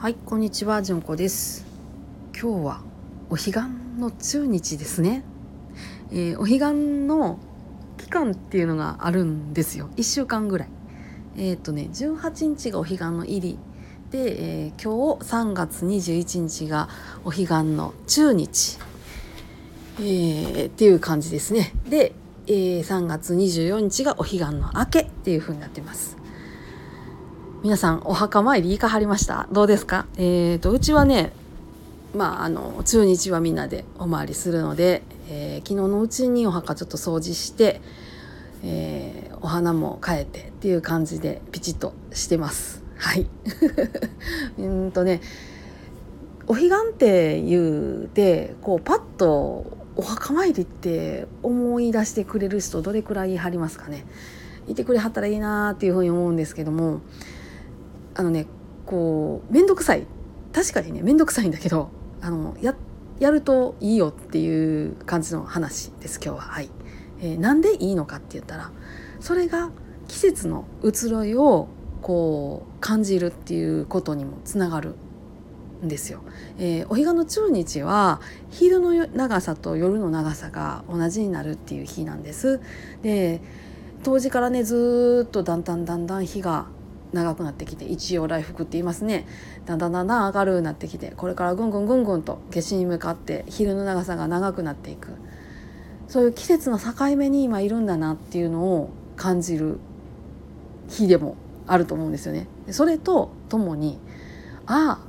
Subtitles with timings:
[0.00, 1.66] はいこんにちはじゅんこです。
[2.32, 2.82] 今日は
[3.30, 3.52] お彼岸
[3.98, 5.24] の中日ですね、
[6.12, 7.40] えー、お彼岸の
[7.96, 9.90] 期間っていうのがあるんですよ。
[9.96, 10.68] 1週間ぐらい。
[11.36, 13.58] えっ、ー、とね18日がお彼岸の入り。
[14.12, 16.88] で、えー、今日3月21日が
[17.24, 18.78] お彼岸の中日、
[19.98, 21.72] えー、っていう感じですね。
[21.88, 22.12] で、
[22.46, 26.17] えー、3月24日がお彼岸の明けっていう風になってます。
[27.64, 29.48] 皆さんお墓参り行かはりました？
[29.50, 30.06] どうですか？
[30.16, 31.32] えーとうちはね
[32.14, 37.80] まああの中日はみんなでお参りするので、えー、昨日のうちにお墓ちょっと掃除して、
[38.62, 42.84] えー、お花も変えてっていう感じでピチッとしてます。
[42.96, 43.26] はい。
[44.56, 45.20] うんとね
[46.46, 54.06] お彼岸って言うてこうパッとお墓参りって思い出してくれる人どれくらいはりますかね？
[54.68, 57.00] いてくれはったらいいなっていうふうに思うんですけども
[58.18, 58.46] あのね
[58.84, 60.04] こう面倒くさい
[60.52, 61.90] 確かにね面倒くさいんだけど
[62.20, 62.74] あのや
[63.20, 66.70] やるといいよっていう感じの話です今日ははい、
[67.20, 68.72] えー、なんでいいのかって言ったら
[69.20, 69.70] それが
[70.08, 71.68] 季節の移ろいを
[72.02, 74.96] こう感じるっていうことにもつながる
[75.84, 76.20] んですよ。
[76.58, 82.60] えー、お彼岸の中日は昼の長さと夜の長さが同じになるっていう日なんです。
[83.02, 83.40] で
[84.02, 86.66] 当時からねずっとだんだんだんだん日が
[87.12, 89.26] 長くなってきて一応来福って言いますね
[89.64, 95.12] だんだんだんだん上がるようになってきてこれからぐんぐんぐんぐんと夏至に向かって昼の長さが長くなっていく
[96.08, 99.78] そういう季節の境目に今いるんだなっていうのを感じる
[100.88, 102.46] 日でもあると思うんですよね。
[102.70, 103.98] それとともに
[104.66, 105.08] ああ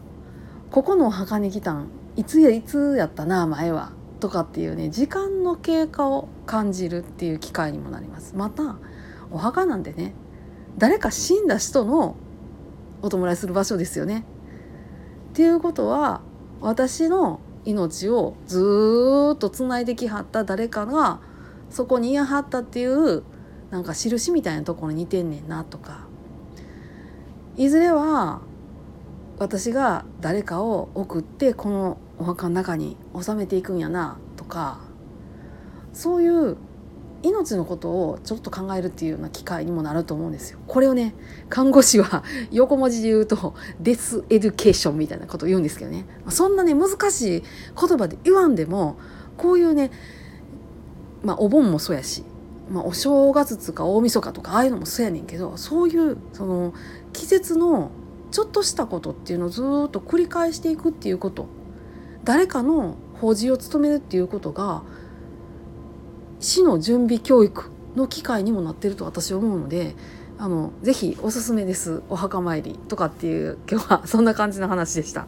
[0.71, 8.35] ここのお墓に来たんいつやいつやったな前はとかっていうね時間の経過を感じるっていう機会にもなります。
[8.35, 8.75] また
[9.31, 10.13] お墓なんでね
[10.77, 12.15] 誰か死んだ人の
[13.01, 14.25] お弔いする場所ですよね。
[15.31, 16.21] っていうことは
[16.61, 21.19] 私の命をずっとつないできはった誰かが
[21.69, 23.23] そこにいやはったっていう
[23.69, 26.07] なんか印みたいなところに似てんねんなとか
[27.55, 28.41] いずれは
[29.37, 34.79] 私が誰かを送ってこのお墓の中に収めていくんやなとか
[35.93, 36.57] そういう
[37.21, 40.59] 命のことをちょっと考えるっていうような機会にもなると思うんですよ。
[40.67, 41.13] これをね
[41.49, 47.43] 看護師は 横文字で言うと death education みたいなことを言うんですけどねそんなね難しい
[47.79, 48.97] 言葉で言わんでも
[49.37, 49.91] こういうね
[51.23, 52.23] まあお盆もそうやし、
[52.71, 56.73] まあ、お正月とか大晦日とかああいうのもそうやねんけどそういうその
[57.11, 57.91] 季節の
[58.31, 61.47] ちょっとしたことっていうのをずっと繰り返していくっていうこと
[62.23, 64.83] 誰かの法事を務めるっていうことが
[66.39, 69.95] 死の準備教育の機会にもなってると私は思うので
[70.37, 72.01] あのぜひおすすめです。
[72.09, 75.27] お墓参りとかっていう今日はそんな感じの話でした。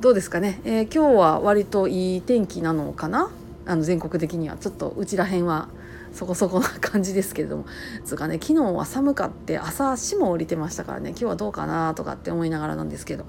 [0.00, 3.30] どうですかね、えー、今日は割といい天気なのかな？
[3.66, 4.56] あの全国的には。
[4.56, 5.68] ちょっとうちらへんは
[6.12, 7.64] そこそこな感じですけれども。
[8.04, 11.10] つうかね昨日は寒かって朝霜降りてましたからね。
[11.10, 13.24] 今日はどうかなとかって思いながらなんですけど。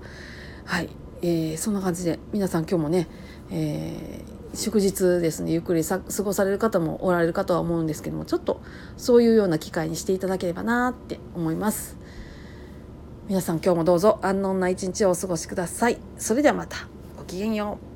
[0.65, 0.89] はい、
[1.23, 3.07] えー、そんな感じで皆さん今日もね、
[3.49, 5.51] えー祝日ですね。
[5.51, 8.61] ゆっくり過ごされる方もおられるかとは思うんですけどもちょっと
[8.97, 11.97] そういうような機会にしていただければなって思います。
[13.27, 15.97] 皆さん今日もどうぞ安穏な一日をお過ごしください。
[16.17, 16.87] それではまた。
[17.17, 17.92] ごきげんよう。